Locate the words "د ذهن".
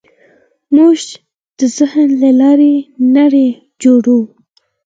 1.57-2.09